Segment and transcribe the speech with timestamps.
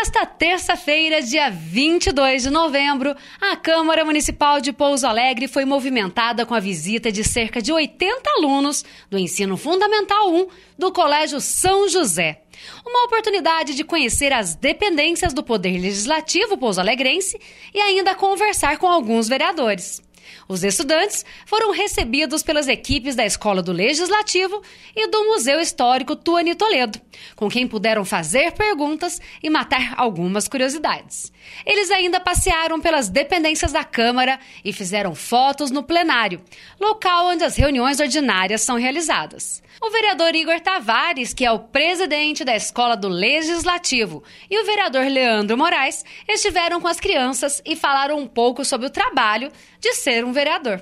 [0.00, 6.54] nesta terça-feira, dia 22 de novembro, a Câmara Municipal de Pouso Alegre foi movimentada com
[6.54, 10.46] a visita de cerca de 80 alunos do Ensino Fundamental 1
[10.78, 12.40] do Colégio São José.
[12.82, 17.38] Uma oportunidade de conhecer as dependências do Poder Legislativo pouso-alegrense
[17.74, 20.00] e ainda conversar com alguns vereadores.
[20.48, 24.62] Os estudantes foram recebidos pelas equipes da Escola do Legislativo
[24.94, 27.00] e do Museu Histórico Tuani Toledo,
[27.36, 31.32] com quem puderam fazer perguntas e matar algumas curiosidades.
[31.64, 36.42] Eles ainda passearam pelas dependências da Câmara e fizeram fotos no plenário,
[36.80, 39.62] local onde as reuniões ordinárias são realizadas.
[39.82, 45.06] O vereador Igor Tavares, que é o presidente da Escola do Legislativo, e o vereador
[45.06, 50.09] Leandro Moraes estiveram com as crianças e falaram um pouco sobre o trabalho de ser
[50.18, 50.80] um vereador.